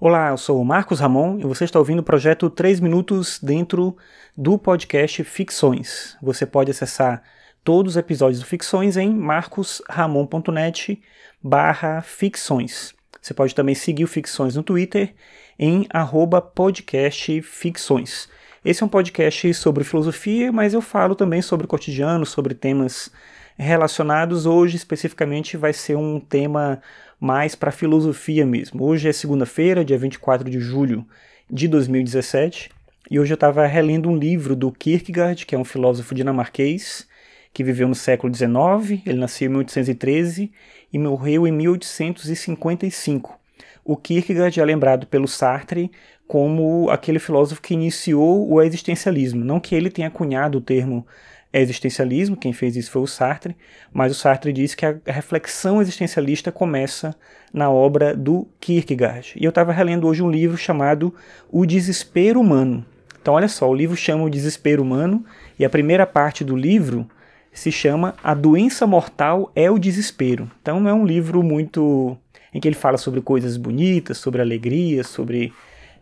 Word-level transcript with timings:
Olá, 0.00 0.28
eu 0.28 0.36
sou 0.36 0.62
o 0.62 0.64
Marcos 0.64 1.00
Ramon 1.00 1.40
e 1.40 1.42
você 1.42 1.64
está 1.64 1.76
ouvindo 1.76 1.98
o 1.98 2.04
projeto 2.04 2.48
3 2.48 2.78
Minutos 2.78 3.40
dentro 3.42 3.96
do 4.36 4.56
podcast 4.56 5.24
Ficções. 5.24 6.16
Você 6.22 6.46
pode 6.46 6.70
acessar 6.70 7.20
todos 7.64 7.94
os 7.94 7.96
episódios 7.96 8.38
do 8.38 8.46
Ficções 8.46 8.96
em 8.96 9.12
marcosramon.net 9.12 11.02
barra 11.42 12.00
ficções. 12.00 12.94
Você 13.20 13.34
pode 13.34 13.56
também 13.56 13.74
seguir 13.74 14.04
o 14.04 14.06
Ficções 14.06 14.54
no 14.54 14.62
Twitter 14.62 15.16
em 15.58 15.84
arroba 15.90 16.40
podcastficções. 16.40 18.28
Esse 18.64 18.84
é 18.84 18.86
um 18.86 18.88
podcast 18.88 19.52
sobre 19.54 19.82
filosofia, 19.82 20.52
mas 20.52 20.74
eu 20.74 20.80
falo 20.80 21.16
também 21.16 21.42
sobre 21.42 21.64
o 21.64 21.68
cotidiano, 21.68 22.24
sobre 22.24 22.54
temas 22.54 23.10
relacionados. 23.56 24.46
Hoje, 24.46 24.76
especificamente, 24.76 25.56
vai 25.56 25.72
ser 25.72 25.96
um 25.96 26.20
tema 26.20 26.80
mais 27.20 27.54
para 27.54 27.72
filosofia 27.72 28.46
mesmo. 28.46 28.84
Hoje 28.84 29.08
é 29.08 29.12
segunda-feira, 29.12 29.84
dia 29.84 29.98
24 29.98 30.48
de 30.48 30.60
julho 30.60 31.04
de 31.50 31.66
2017, 31.66 32.70
e 33.10 33.18
hoje 33.18 33.32
eu 33.32 33.36
estava 33.36 33.66
relendo 33.66 34.08
um 34.08 34.16
livro 34.16 34.54
do 34.54 34.70
Kierkegaard, 34.70 35.44
que 35.44 35.54
é 35.54 35.58
um 35.58 35.64
filósofo 35.64 36.14
dinamarquês 36.14 37.08
que 37.52 37.64
viveu 37.64 37.88
no 37.88 37.94
século 37.94 38.32
XIX, 38.32 39.02
ele 39.04 39.18
nasceu 39.18 39.46
em 39.46 39.50
1813 39.50 40.52
e 40.92 40.98
morreu 40.98 41.46
em 41.46 41.52
1855. 41.52 43.38
O 43.84 43.96
Kierkegaard 43.96 44.60
é 44.60 44.64
lembrado 44.64 45.06
pelo 45.06 45.26
Sartre 45.26 45.90
como 46.26 46.90
aquele 46.90 47.18
filósofo 47.18 47.62
que 47.62 47.72
iniciou 47.72 48.48
o 48.48 48.60
existencialismo. 48.62 49.44
Não 49.44 49.58
que 49.58 49.74
ele 49.74 49.90
tenha 49.90 50.10
cunhado 50.10 50.58
o 50.58 50.60
termo 50.60 51.06
existencialismo, 51.52 52.36
quem 52.36 52.52
fez 52.52 52.76
isso 52.76 52.90
foi 52.90 53.02
o 53.02 53.06
Sartre, 53.06 53.56
mas 53.92 54.12
o 54.12 54.14
Sartre 54.14 54.52
diz 54.52 54.74
que 54.74 54.84
a 54.84 54.96
reflexão 55.06 55.80
existencialista 55.80 56.52
começa 56.52 57.14
na 57.52 57.70
obra 57.70 58.14
do 58.14 58.46
Kierkegaard. 58.60 59.32
E 59.36 59.44
eu 59.44 59.48
estava 59.48 59.72
relendo 59.72 60.06
hoje 60.06 60.22
um 60.22 60.30
livro 60.30 60.56
chamado 60.56 61.14
O 61.50 61.64
Desespero 61.64 62.40
Humano. 62.40 62.84
Então, 63.20 63.34
olha 63.34 63.48
só, 63.48 63.68
o 63.68 63.74
livro 63.74 63.96
chama 63.96 64.24
O 64.24 64.30
Desespero 64.30 64.82
Humano, 64.82 65.24
e 65.58 65.64
a 65.64 65.70
primeira 65.70 66.06
parte 66.06 66.44
do 66.44 66.56
livro 66.56 67.08
se 67.52 67.72
chama 67.72 68.14
A 68.22 68.34
Doença 68.34 68.86
Mortal 68.86 69.50
é 69.54 69.70
o 69.70 69.78
Desespero. 69.78 70.50
Então, 70.60 70.78
não 70.80 70.90
é 70.90 70.94
um 70.94 71.04
livro 71.04 71.42
muito. 71.42 72.16
em 72.52 72.60
que 72.60 72.68
ele 72.68 72.76
fala 72.76 72.96
sobre 72.96 73.20
coisas 73.20 73.56
bonitas, 73.56 74.18
sobre 74.18 74.40
alegria, 74.40 75.02
sobre 75.02 75.52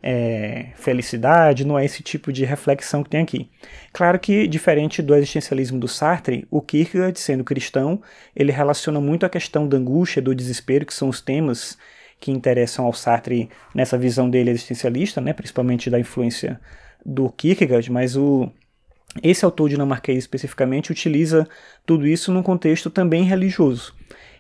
é, 0.02 0.66
felicidade, 0.77 1.64
não 1.64 1.78
é 1.78 1.84
esse 1.84 2.02
tipo 2.02 2.33
de 2.33 2.44
reflexão 2.44 3.02
que 3.02 3.11
tem 3.11 3.22
aqui. 3.22 3.50
Claro 3.92 4.19
que, 4.19 4.47
diferente 4.47 5.02
do 5.02 5.14
existencialismo 5.14 5.78
do 5.78 5.89
Sartre, 5.89 6.47
o 6.50 6.61
Kierkegaard, 6.61 7.19
sendo 7.19 7.42
cristão, 7.42 8.00
ele 8.34 8.52
relaciona 8.52 9.00
muito 9.00 9.27
a 9.27 9.28
questão 9.28 9.67
da 9.67 9.77
angústia, 9.77 10.22
do 10.22 10.34
desespero, 10.34 10.86
que 10.86 10.94
são 10.94 11.08
os 11.08 11.20
temas 11.20 11.77
que 12.20 12.30
interessam 12.30 12.84
ao 12.84 12.92
Sartre 12.92 13.48
nessa 13.74 13.98
visão 13.98 14.30
dele 14.30 14.50
existencialista, 14.50 15.20
né, 15.20 15.33
principalmente 15.33 15.91
da 15.91 15.98
influência 15.98 16.61
do 17.05 17.30
Kierkegaard, 17.30 17.91
mas 17.91 18.17
o, 18.17 18.50
esse 19.22 19.44
autor 19.44 19.69
dinamarquês 19.69 20.19
especificamente 20.19 20.92
utiliza 20.92 21.48
tudo 21.84 22.06
isso 22.06 22.33
num 22.33 22.42
contexto 22.42 22.91
também 22.91 23.24
religioso. 23.24 23.94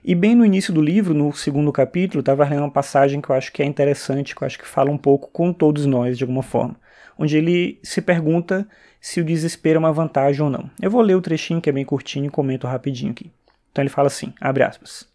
E 0.04 0.14
bem 0.14 0.34
no 0.34 0.44
início 0.44 0.72
do 0.72 0.80
livro, 0.80 1.12
no 1.12 1.32
segundo 1.32 1.72
capítulo, 1.72 2.20
estava 2.20 2.48
lendo 2.48 2.60
uma 2.60 2.70
passagem 2.70 3.20
que 3.20 3.28
eu 3.28 3.34
acho 3.34 3.52
que 3.52 3.62
é 3.62 3.66
interessante, 3.66 4.34
que 4.34 4.42
eu 4.42 4.46
acho 4.46 4.58
que 4.58 4.66
fala 4.66 4.90
um 4.90 4.98
pouco 4.98 5.28
com 5.32 5.52
todos 5.52 5.84
nós 5.84 6.16
de 6.16 6.24
alguma 6.24 6.42
forma, 6.42 6.76
onde 7.18 7.36
ele 7.36 7.80
se 7.82 8.00
pergunta 8.00 8.68
se 9.00 9.20
o 9.20 9.24
desespero 9.24 9.76
é 9.76 9.80
uma 9.80 9.92
vantagem 9.92 10.42
ou 10.42 10.50
não. 10.50 10.70
Eu 10.80 10.90
vou 10.90 11.02
ler 11.02 11.16
o 11.16 11.20
trechinho 11.20 11.60
que 11.60 11.68
é 11.68 11.72
bem 11.72 11.84
curtinho 11.84 12.26
e 12.26 12.30
comento 12.30 12.66
rapidinho 12.66 13.12
aqui. 13.12 13.32
Então 13.72 13.82
ele 13.82 13.90
fala 13.90 14.06
assim, 14.06 14.32
abre 14.40 14.62
aspas. 14.62 15.08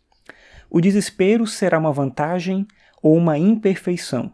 O 0.70 0.80
desespero 0.80 1.48
será 1.48 1.78
uma 1.78 1.92
vantagem 1.92 2.68
ou 3.02 3.16
uma 3.18 3.38
imperfeição, 3.38 4.32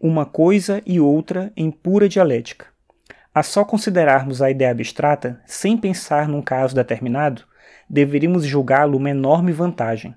uma 0.00 0.26
coisa 0.26 0.82
e 0.84 1.00
outra 1.00 1.52
em 1.56 1.70
pura 1.70 2.08
dialética. 2.08 2.75
A 3.36 3.42
só 3.42 3.66
considerarmos 3.66 4.40
a 4.40 4.50
ideia 4.50 4.70
abstrata, 4.70 5.38
sem 5.44 5.76
pensar 5.76 6.26
num 6.26 6.40
caso 6.40 6.74
determinado, 6.74 7.42
deveríamos 7.86 8.46
julgá-lo 8.46 8.96
uma 8.96 9.10
enorme 9.10 9.52
vantagem. 9.52 10.14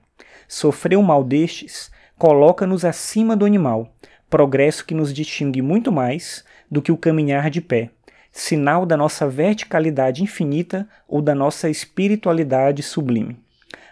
Sofrer 0.48 0.98
um 0.98 1.02
mal 1.02 1.22
destes 1.22 1.92
coloca-nos 2.18 2.86
acima 2.86 3.36
do 3.36 3.44
animal, 3.44 3.94
progresso 4.30 4.86
que 4.86 4.94
nos 4.94 5.14
distingue 5.14 5.62
muito 5.62 5.92
mais 5.92 6.46
do 6.72 6.82
que 6.82 6.94
o 6.94 6.98
caminhar 6.98 7.50
de 7.50 7.60
pé, 7.60 7.90
sinal 8.32 8.86
da 8.86 8.96
nossa 8.96 9.28
verticalidade 9.28 10.24
infinita 10.24 10.88
ou 11.06 11.22
da 11.22 11.36
nossa 11.36 11.70
espiritualidade 11.70 12.82
sublime. 12.82 13.38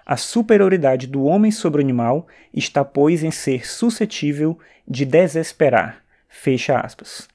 A 0.05 0.16
superioridade 0.16 1.05
do 1.05 1.25
homem 1.25 1.51
sobre 1.51 1.81
o 1.81 1.83
animal 1.83 2.27
está, 2.53 2.85
pois, 2.85 3.25
em 3.25 3.31
ser 3.31 3.67
suscetível 3.67 4.57
de 4.87 5.03
desesperar. 5.03 6.01
Fecha 6.29 6.79
aspas. 6.79 7.27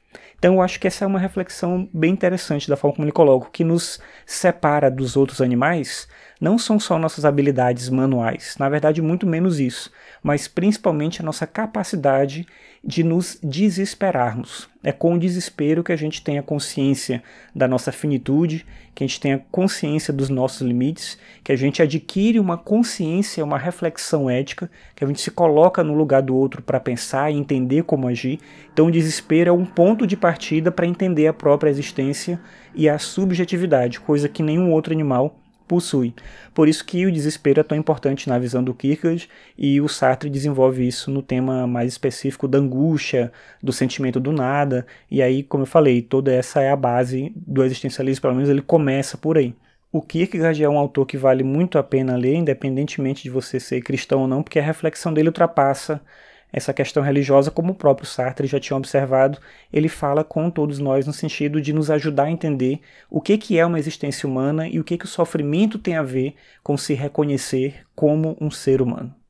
Então 0.42 0.54
eu 0.54 0.60
acho 0.60 0.80
que 0.80 0.88
essa 0.88 1.04
é 1.04 1.06
uma 1.06 1.20
reflexão 1.20 1.88
bem 1.94 2.10
interessante 2.12 2.68
da 2.68 2.76
forma 2.76 2.96
como 2.96 3.04
ele 3.04 3.12
coloca. 3.12 3.46
O 3.46 3.50
que 3.52 3.62
nos 3.62 4.00
separa 4.26 4.90
dos 4.90 5.16
outros 5.16 5.40
animais 5.40 6.08
não 6.40 6.58
são 6.58 6.80
só 6.80 6.98
nossas 6.98 7.24
habilidades 7.24 7.88
manuais, 7.88 8.56
na 8.58 8.68
verdade, 8.68 9.00
muito 9.00 9.24
menos 9.24 9.60
isso, 9.60 9.92
mas 10.20 10.48
principalmente 10.48 11.22
a 11.22 11.24
nossa 11.24 11.46
capacidade 11.46 12.44
de 12.84 13.04
nos 13.04 13.38
desesperarmos. 13.40 14.68
É 14.82 14.90
com 14.90 15.14
o 15.14 15.18
desespero 15.18 15.84
que 15.84 15.92
a 15.92 15.96
gente 15.96 16.20
tem 16.20 16.38
a 16.38 16.42
consciência 16.42 17.22
da 17.54 17.68
nossa 17.68 17.92
finitude, 17.92 18.66
que 18.92 19.04
a 19.04 19.06
gente 19.06 19.20
tem 19.20 19.34
a 19.34 19.38
consciência 19.38 20.12
dos 20.12 20.28
nossos 20.28 20.62
limites, 20.62 21.16
que 21.44 21.52
a 21.52 21.56
gente 21.56 21.80
adquire 21.80 22.40
uma 22.40 22.58
consciência, 22.58 23.44
uma 23.44 23.56
reflexão 23.56 24.28
ética, 24.28 24.68
que 24.96 25.04
a 25.04 25.06
gente 25.06 25.20
se 25.20 25.30
coloca 25.30 25.84
no 25.84 25.94
lugar 25.94 26.22
do 26.22 26.34
outro 26.34 26.60
para 26.60 26.80
pensar 26.80 27.30
e 27.30 27.36
entender 27.36 27.84
como 27.84 28.08
agir. 28.08 28.40
Então, 28.72 28.86
o 28.86 28.90
desespero 28.90 29.50
é 29.50 29.52
um 29.52 29.64
ponto 29.64 30.04
de 30.04 30.16
partida 30.32 30.72
para 30.72 30.86
entender 30.86 31.26
a 31.26 31.32
própria 31.34 31.68
existência 31.68 32.40
e 32.74 32.88
a 32.88 32.98
subjetividade, 32.98 34.00
coisa 34.00 34.30
que 34.30 34.42
nenhum 34.42 34.72
outro 34.72 34.94
animal 34.94 35.38
possui. 35.68 36.14
Por 36.54 36.68
isso 36.68 36.84
que 36.86 37.04
o 37.04 37.12
desespero 37.12 37.60
é 37.60 37.62
tão 37.62 37.76
importante 37.76 38.30
na 38.30 38.38
visão 38.38 38.64
do 38.64 38.72
Kierkegaard 38.72 39.28
e 39.58 39.78
o 39.78 39.88
Sartre 39.88 40.30
desenvolve 40.30 40.86
isso 40.88 41.10
no 41.10 41.22
tema 41.22 41.66
mais 41.66 41.92
específico 41.92 42.48
da 42.48 42.58
angústia, 42.58 43.30
do 43.62 43.74
sentimento 43.74 44.18
do 44.18 44.32
nada, 44.32 44.86
e 45.10 45.20
aí, 45.20 45.42
como 45.42 45.64
eu 45.64 45.66
falei, 45.66 46.00
toda 46.00 46.32
essa 46.32 46.62
é 46.62 46.70
a 46.70 46.76
base 46.76 47.30
do 47.36 47.62
existencialismo, 47.62 48.22
pelo 48.22 48.34
menos 48.34 48.48
ele 48.48 48.62
começa 48.62 49.18
por 49.18 49.36
aí. 49.36 49.54
O 49.92 50.00
Kierkegaard 50.00 50.64
é 50.64 50.68
um 50.68 50.78
autor 50.78 51.04
que 51.04 51.18
vale 51.18 51.44
muito 51.44 51.76
a 51.76 51.82
pena 51.82 52.16
ler, 52.16 52.36
independentemente 52.36 53.22
de 53.22 53.28
você 53.28 53.60
ser 53.60 53.82
cristão 53.82 54.22
ou 54.22 54.26
não, 54.26 54.42
porque 54.42 54.58
a 54.58 54.62
reflexão 54.62 55.12
dele 55.12 55.28
ultrapassa 55.28 56.00
essa 56.52 56.74
questão 56.74 57.02
religiosa, 57.02 57.50
como 57.50 57.72
o 57.72 57.74
próprio 57.74 58.06
Sartre 58.06 58.46
já 58.46 58.60
tinha 58.60 58.76
observado, 58.76 59.38
ele 59.72 59.88
fala 59.88 60.22
com 60.22 60.50
todos 60.50 60.78
nós 60.78 61.06
no 61.06 61.12
sentido 61.12 61.60
de 61.60 61.72
nos 61.72 61.90
ajudar 61.90 62.24
a 62.24 62.30
entender 62.30 62.80
o 63.08 63.20
que, 63.20 63.38
que 63.38 63.58
é 63.58 63.64
uma 63.64 63.78
existência 63.78 64.28
humana 64.28 64.68
e 64.68 64.78
o 64.78 64.84
que, 64.84 64.98
que 64.98 65.04
o 65.06 65.08
sofrimento 65.08 65.78
tem 65.78 65.96
a 65.96 66.02
ver 66.02 66.34
com 66.62 66.76
se 66.76 66.94
reconhecer 66.94 67.86
como 67.94 68.36
um 68.40 68.50
ser 68.50 68.82
humano. 68.82 69.21